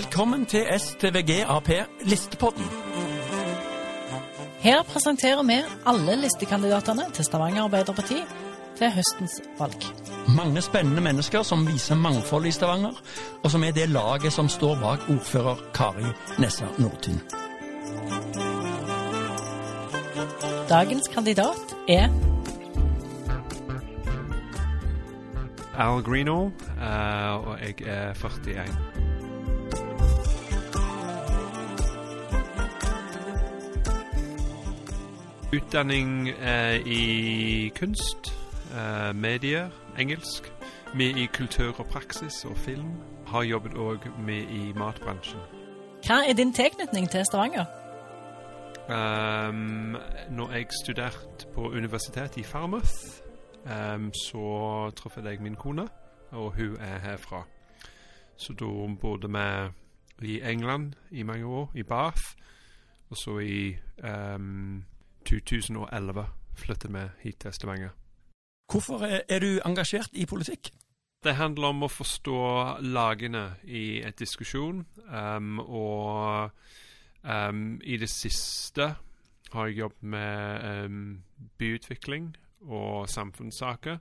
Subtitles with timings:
[0.00, 1.68] Velkommen til STVG Ap
[2.02, 2.64] Listepodden.
[4.60, 8.16] Her presenterer vi alle listekandidatene til Stavanger Arbeiderparti
[8.78, 9.84] til høstens valg.
[10.36, 12.96] Mange spennende mennesker som viser mangfold i Stavanger,
[13.42, 17.20] og som er det laget som står bak ordfører Kari Nessa Nordtun.
[20.68, 22.08] Dagens kandidat er
[25.78, 29.09] Al Greenall, eh, og jeg er 41.
[35.52, 38.32] Utdanning eh, i kunst,
[38.74, 40.52] eh, medier, engelsk.
[40.94, 42.92] Vi i kultur og praksis og film.
[43.26, 45.40] Har jobbet òg med i matbransjen.
[46.06, 47.64] Hva er din tilknytning til Stavanger?
[48.88, 49.96] Um,
[50.30, 52.94] når jeg studerte på universitetet i Farmouth,
[53.66, 55.88] um, så traff jeg min kone,
[56.30, 57.42] og hun er herfra.
[58.36, 59.28] Så da bodde
[60.18, 62.22] vi i England i mange år, i Bath,
[63.10, 63.76] og så i
[64.34, 64.84] um,
[65.30, 66.26] 2011
[66.58, 67.92] flyttet vi hit til Stavanger.
[68.70, 70.72] Hvorfor er, du engasjert i politikk?
[71.24, 72.40] Det handler om å forstå
[72.86, 76.50] lagene i et diskusjon, um, og
[77.22, 78.94] um, i det siste
[79.52, 81.22] har jeg jobbet med um,
[81.58, 82.32] byutvikling
[82.66, 83.98] og samfunnssaker.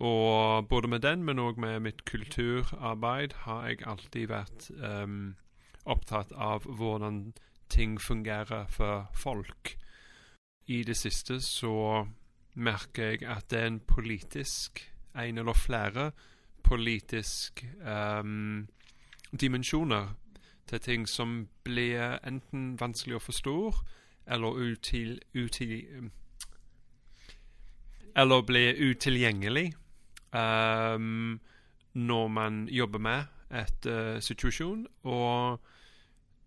[0.00, 5.34] Og både med den, men òg med mitt kulturarbeid, har jeg alltid vært um,
[5.84, 7.32] opptatt av hvordan
[7.72, 9.74] ting fungerer for folk.
[10.70, 12.06] I det siste så
[12.54, 14.84] merker jeg at det er en politisk,
[15.18, 16.10] en eller flere
[16.62, 18.68] politisk um,
[19.40, 20.14] dimensjoner
[20.70, 23.56] til ting som blir enten vanskelig å forstå
[24.30, 25.74] eller util, util,
[28.14, 29.72] eller blir utilgjengelig
[30.30, 31.40] um,
[31.92, 34.86] når man jobber med et uh, situasjon.
[35.02, 35.58] Og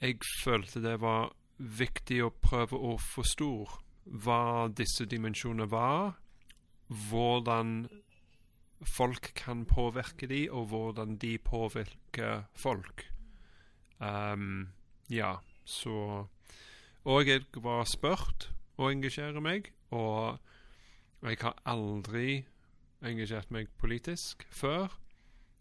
[0.00, 3.50] jeg følte det var viktig å prøve å forstå
[4.04, 6.14] hva disse dimensjonene var,
[6.88, 7.86] hvordan
[8.84, 13.06] folk kan påvirke de, og hvordan de påvirker folk.
[14.00, 14.68] Um,
[15.10, 16.26] ja, så
[17.04, 18.48] Og jeg var spurt
[18.80, 20.38] å engasjere meg, og
[21.22, 22.46] jeg har aldri
[23.04, 24.88] engasjert meg politisk før.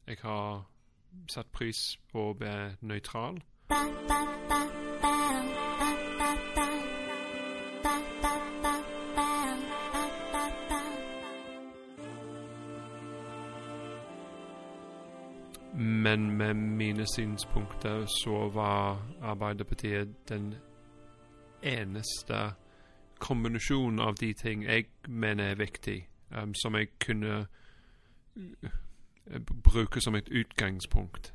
[0.07, 0.63] Jeg har
[1.27, 3.43] satt pris på å være nøytral.
[16.13, 20.55] Men med mine synspunkter så var Arbeiderpartiet den
[21.63, 22.53] eneste
[23.19, 27.47] kombinasjonen av de ting jeg mener er viktig, um, som jeg kunne
[28.35, 31.33] uh, bruke som et utgangspunkt.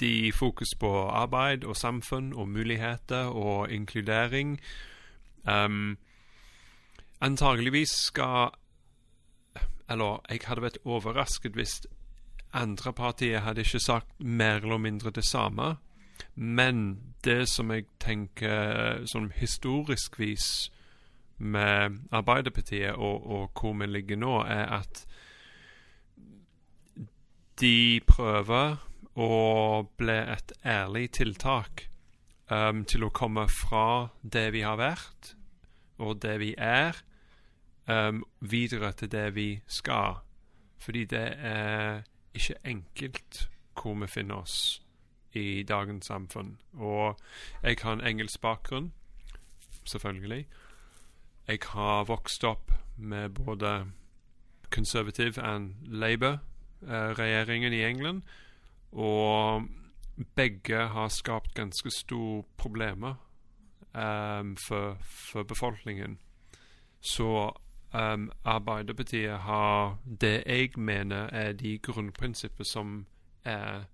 [0.00, 4.60] De fokus på arbeid og samfunn og muligheter og inkludering.
[5.48, 5.98] Um,
[7.20, 8.50] antageligvis skal
[9.88, 11.80] Eller jeg hadde vært overrasket hvis
[12.52, 15.76] andre partier hadde ikke sagt mer eller mindre det samme.
[16.34, 20.68] Men det som jeg tenker sånn historisk vis
[21.38, 25.04] med Arbeiderpartiet og, og hvor vi ligger nå, er at
[27.58, 28.76] de prøver
[29.18, 29.32] å
[29.98, 31.88] bli et ærlig tiltak
[32.50, 35.34] um, til å komme fra det vi har vært,
[35.98, 37.00] og det vi er,
[37.88, 40.20] um, videre til det vi skal.
[40.78, 42.02] Fordi det er
[42.34, 43.48] ikke enkelt
[43.82, 44.82] hvor vi finner oss
[45.32, 46.58] i dagens samfunn.
[46.72, 47.18] Og
[47.62, 48.92] jeg har en engelsk bakgrunn,
[49.84, 50.46] selvfølgelig.
[51.48, 53.84] Jeg har vokst opp med både
[54.70, 58.22] Conservative and Labour-regjeringen i England,
[58.92, 59.64] og
[60.34, 63.14] begge har skapt ganske store problemer
[63.94, 66.18] um, for, for befolkningen.
[67.00, 67.52] Så
[67.92, 73.06] um, Arbeiderpartiet har det jeg mener er de grunnprinsipper som
[73.44, 73.84] er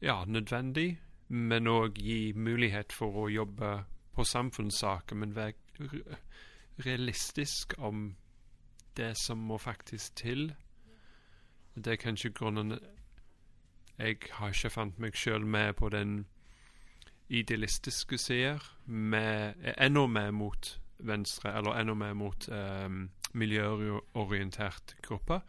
[0.00, 3.84] ja, nødvendig, men òg gi mulighet for å jobbe
[4.14, 5.52] på samfunnssaker, men være
[6.84, 8.16] realistisk om
[8.96, 10.54] det som må faktisk til.
[11.74, 12.78] Det er kanskje grunnen
[13.98, 16.26] Jeg har ikke fant meg sjøl med på den
[17.28, 18.58] idealistiske sider,
[19.78, 25.40] enda mer mot venstre, eller enda mer mot um, miljøorientert gruppe,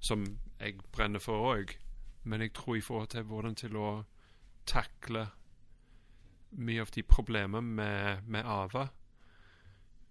[0.00, 0.24] som
[0.60, 1.76] jeg brenner for òg.
[2.24, 3.90] Men jeg tror i forhold til hvordan til å
[4.66, 5.26] takle
[6.50, 8.88] mye av de problemene med, med AVA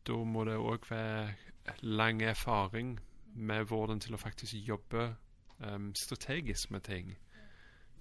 [0.10, 1.34] da må det òg være
[1.82, 3.00] lang erfaring
[3.36, 5.16] med hvordan til å faktisk jobbe
[5.60, 7.14] um, strategisk med ting.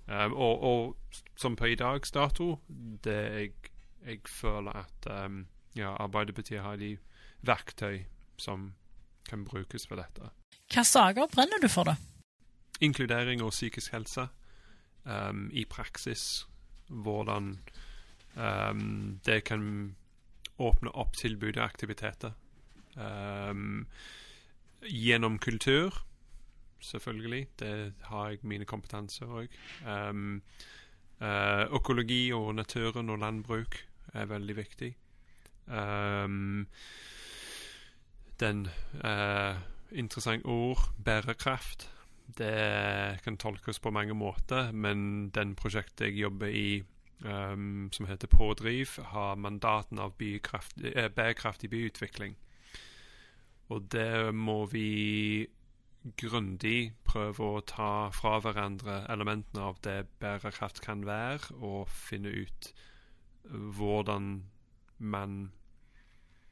[0.06, 0.96] Um, og, og,
[1.36, 2.54] som på i dags dato,
[3.04, 3.52] det jeg,
[4.06, 5.42] jeg føler at um,
[5.78, 6.96] ja, Arbeiderpartiet har de
[7.46, 8.04] verktøy
[8.38, 8.72] som
[9.28, 10.32] kan brukes for dette.
[10.72, 11.96] Hva saker brenner du for, da?
[12.84, 14.28] Inkludering og psykisk helse
[15.04, 16.46] um, i praksis.
[16.88, 17.56] Hvordan
[18.36, 19.96] um, det kan
[20.58, 22.34] åpne opp tilbud og aktiviteter.
[22.96, 23.86] Um,
[24.82, 25.94] gjennom kultur,
[26.80, 27.46] selvfølgelig.
[27.58, 29.58] Det har jeg mine kompetanser òg.
[29.86, 30.40] Um,
[31.20, 33.82] uh, økologi og naturen og landbruk
[34.14, 34.92] er veldig viktig.
[35.68, 36.66] Um,
[38.40, 38.68] den
[39.04, 39.56] uh,
[39.92, 41.90] interessant ord bærekraft.
[42.38, 46.82] Det kan tolkes på mange måter, men den prosjektet jeg jobber i,
[47.24, 52.36] um, som heter Pådriv, har mandaten av eh, bærekraftig byutvikling.
[53.68, 55.48] Og det må vi
[56.16, 62.72] grundig prøve å ta fra hverandre elementene av det bærekraft kan være, og finne ut
[63.48, 64.44] hvordan
[64.98, 65.50] man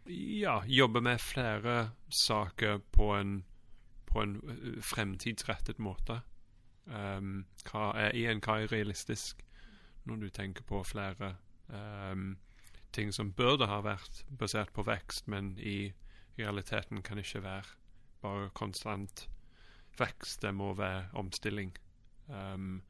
[0.08, 3.44] ja, jobbe med flere saker på en,
[4.06, 4.40] på en
[4.82, 6.20] fremtidsrettet måte.
[6.86, 9.40] Um, hva er igjen hva er realistisk
[10.06, 11.32] når du tenker på flere
[11.66, 12.36] um,
[12.94, 15.92] ting som burde ha vært basert på vekst, men i
[16.38, 17.74] realiteten kan ikke være
[18.22, 19.26] bare konstant
[19.98, 20.42] vekst.
[20.42, 21.74] Det må være omstilling
[22.28, 22.82] um,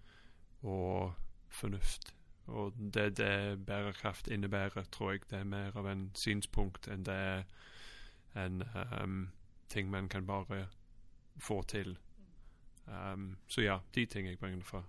[0.62, 1.14] og
[1.48, 2.15] fornuft.
[2.46, 7.14] Og det det bærekraft innebærer, tror jeg det er mer av en synspunkt enn det
[7.14, 7.42] er
[8.36, 8.62] en
[9.02, 9.30] um,
[9.68, 10.66] ting man kan bare
[11.38, 11.98] få til.
[12.86, 14.82] Um, så ja, de ting jeg bringer fra.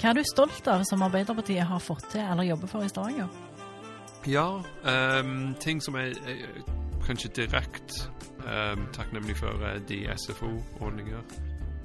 [0.00, 3.28] Hva er du stolt av som Arbeiderpartiet har fått til eller jobber for i Stavanger?
[4.28, 4.48] Ja,
[5.20, 6.73] um, ting som jeg, er
[7.06, 8.08] kanskje direkte
[8.44, 11.22] um, takknemlig for uh, de SFO-ordninger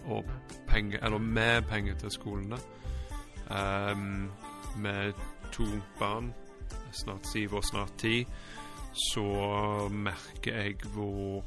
[0.10, 0.25] og
[0.68, 2.57] penger, eller mer penger til skolene.
[3.50, 4.31] Um,
[4.77, 5.13] med
[5.51, 5.66] to
[6.00, 6.33] barn,
[6.92, 8.27] snart syv og snart ti,
[9.13, 9.25] så
[9.92, 11.45] merker jeg hvor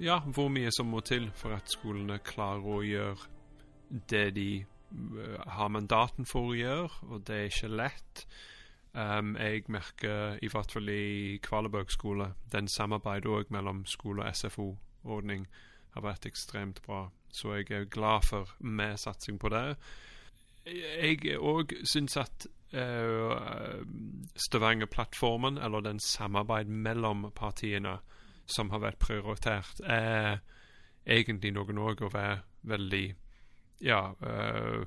[0.00, 5.36] ja, hvor mye som må til for at skolene klarer å gjøre det de uh,
[5.46, 8.24] har mandaten for å gjøre, og det er ikke lett.
[8.94, 14.34] Um, jeg merker, i hvert fall i Kvalebøg skole, den samarbeidet òg mellom skole og
[14.36, 15.46] SFO-ordning
[15.94, 17.04] har vært ekstremt bra.
[17.30, 19.76] Så jeg er glad for mer satsing på det.
[20.66, 23.86] Jeg òg syns at uh,
[24.34, 27.98] Stavanger-plattformen, eller den samarbeid mellom partiene
[28.46, 30.42] som har vært prioritert, er
[31.06, 33.06] egentlig noe òg å være veldig
[33.86, 34.82] ja, uh,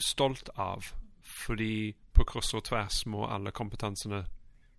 [0.00, 0.94] stolt av.
[1.24, 4.24] Fordi på kryss og tvers må alle kompetansene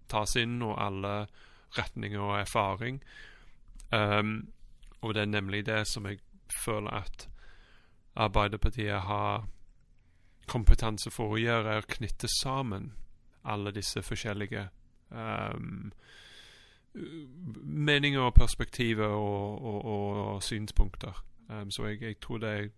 [0.09, 1.25] tas inn, og alle
[1.77, 3.01] retninger og erfaring.
[3.92, 4.53] Um,
[5.01, 6.19] og det er nemlig det som jeg
[6.63, 7.30] føler at
[8.15, 9.47] Arbeiderpartiet har
[10.47, 12.94] kompetanse for å gjøre, er å knytte sammen
[13.45, 14.68] alle disse forskjellige
[15.09, 15.91] um,
[17.63, 21.24] meninger og perspektiver og, og, og, og synspunkter.
[21.50, 22.69] Um, så jeg, jeg, tror det er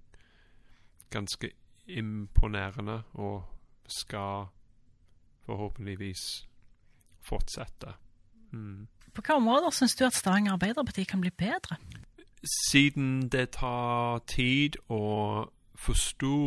[1.09, 1.51] ganske
[1.87, 3.43] imponerende og
[3.87, 4.47] skal
[5.47, 6.47] forhåpentligvis
[7.23, 7.93] fortsette.
[8.51, 8.87] Mm.
[9.13, 11.77] På hvilke områder syns du at Stavanger Arbeiderparti kan bli bedre?
[12.69, 16.37] Siden det tar tid å forstå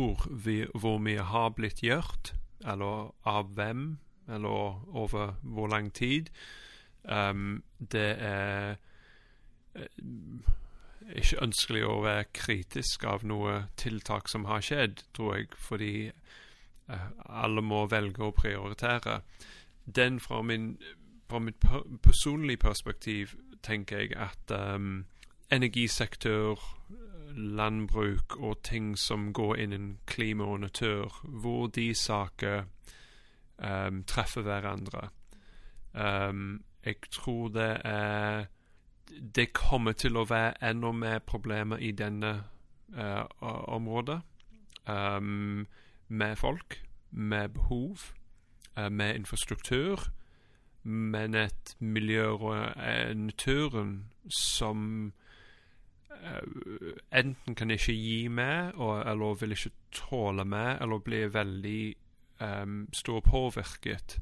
[0.73, 2.33] hvor mye har blitt gjort,
[2.63, 6.29] eller av hvem, eller over hvor lang tid,
[7.03, 8.75] um, det er
[11.11, 15.93] ikke ønskelig å være kritisk av noe tiltak som har skjedd, tror jeg, fordi
[17.29, 19.21] alle må velge å prioritere.
[19.85, 20.77] Den fra, min,
[21.29, 21.63] fra mitt
[22.03, 25.05] personlige perspektiv tenker jeg at um,
[25.51, 26.59] energisektor,
[27.35, 32.63] landbruk og ting som går innen klima og natur, hvor de saker
[33.57, 35.09] um, treffer hverandre.
[35.93, 38.45] Um, jeg tror det er
[39.35, 42.31] det kommer til å være enda mer problemer i denne
[42.95, 43.23] uh,
[43.75, 44.21] området.
[44.87, 45.67] Um,
[46.11, 47.97] med folk, med behov,
[48.77, 50.11] uh, med infrastruktur,
[50.83, 55.13] men et miljø og uh, naturen som
[57.11, 61.95] enten kan ikke gi meg, eller vil ikke tåle meg, eller blir veldig
[62.43, 64.19] um, stor påvirket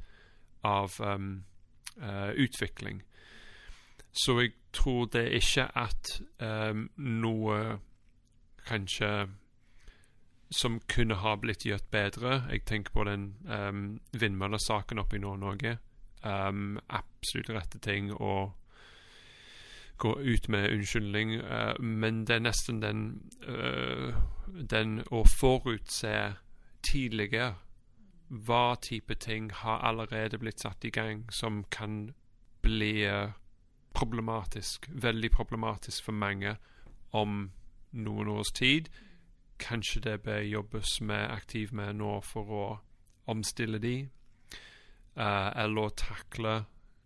[0.64, 1.44] av um,
[2.38, 3.02] utvikling.
[4.12, 7.80] Så jeg tror det er ikke at um, noe
[8.68, 9.28] kanskje
[10.52, 12.44] Som kunne ha blitt gjort bedre.
[12.50, 15.78] Jeg tenker på den um, vindmøllesaken oppe i Nord-Norge.
[16.24, 18.52] Um, absolutt rette ting å
[20.00, 24.16] gå ut med unnskyldning, uh, men det er nesten den uh,
[24.50, 26.34] Den å forutse
[26.84, 27.54] tidligere
[28.30, 32.14] hva type ting har allerede blitt satt i gang som kan
[32.62, 33.32] bli uh,
[33.94, 36.56] problematisk, veldig problematisk for mange
[37.12, 37.52] om
[37.92, 38.90] noen års tid.
[39.60, 42.66] Kanskje det bør jobbes med aktivt med nå for å
[43.30, 43.96] omstille de,
[45.20, 46.64] uh, eller takle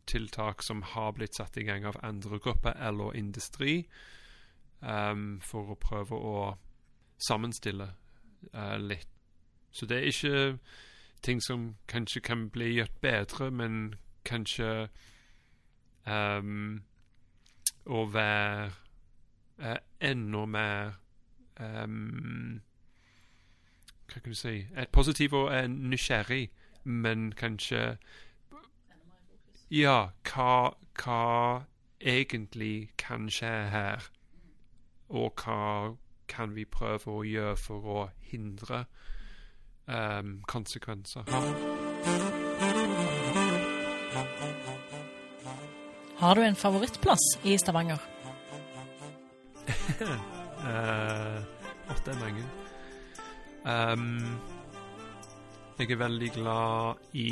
[0.07, 3.87] tiltak som har blitt satt i gang av andre grupper eller industri,
[4.79, 6.37] um, for å prøve å
[7.27, 7.89] sammenstille
[8.53, 9.09] uh, litt.
[9.71, 10.57] Så det er ikke
[11.23, 13.95] ting som kanskje kan bli gjort bedre, men
[14.25, 14.89] kanskje
[16.05, 16.83] um,
[17.85, 18.67] å være
[19.63, 20.99] uh, enda mer
[21.59, 22.61] um,
[24.07, 26.51] Hva kan du si Et positiv og en nysgjerrig,
[26.83, 27.97] men kanskje
[29.71, 31.63] Ja, hva, hva
[31.99, 34.09] egentlig kan skje her?
[35.09, 35.95] Og hva
[36.27, 38.83] kan vi prøve å gjøre for å hindre
[39.87, 41.27] um, konsekvenser?
[46.17, 47.99] Har du en favorittplass i Stavanger?
[50.63, 51.43] uh,
[52.05, 52.43] det er mange.
[53.65, 54.39] Um,
[55.79, 57.29] jeg er veldig glad i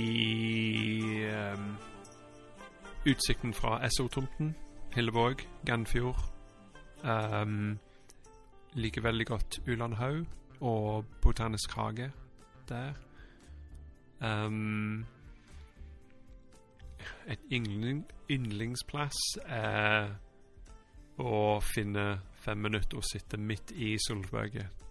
[1.53, 1.77] um,
[3.09, 4.55] utsikten fra SO-tomten.
[4.93, 5.35] Hillevåg,
[5.65, 6.33] Gannfjord.
[7.03, 7.79] Um,
[8.73, 10.25] liker veldig godt Ulandhaug
[10.61, 12.11] og Botanisk hage
[12.69, 12.93] der.
[14.21, 15.05] Um,
[17.27, 20.07] et yndling, yndlingsplass er
[21.21, 24.81] å finne fem minutter og sitte midt i Solberget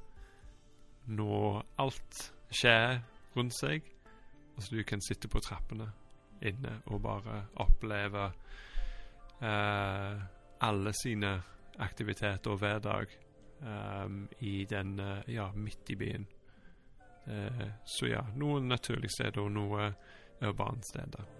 [1.10, 2.20] når alt
[2.54, 3.00] skjer
[3.36, 3.86] rundt seg,
[4.54, 5.88] og så du kan sitte på trappene
[6.46, 8.26] inne og bare oppleve
[9.42, 10.20] uh,
[10.60, 11.32] alle sine
[11.80, 13.16] aktiviteter hver dag
[13.60, 16.26] um, i den uh, ja, midt i byen.
[17.26, 20.00] Uh, så ja, noen naturlige steder og noen
[20.40, 21.39] urbane steder.